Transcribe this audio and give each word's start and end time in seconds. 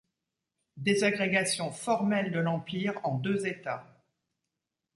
Désagrégation 0.77 1.71
formelle 1.71 2.31
de 2.31 2.39
l'Empire 2.39 2.99
en 3.03 3.19
deux 3.19 3.45
États. 3.45 4.03